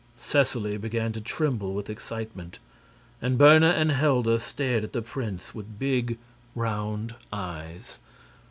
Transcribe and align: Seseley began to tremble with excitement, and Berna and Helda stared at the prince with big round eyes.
Seseley 0.17 0.77
began 0.77 1.13
to 1.13 1.21
tremble 1.21 1.75
with 1.75 1.87
excitement, 1.87 2.57
and 3.21 3.37
Berna 3.37 3.69
and 3.69 3.91
Helda 3.91 4.39
stared 4.39 4.83
at 4.83 4.93
the 4.93 5.03
prince 5.03 5.53
with 5.53 5.77
big 5.77 6.17
round 6.55 7.13
eyes. 7.31 7.99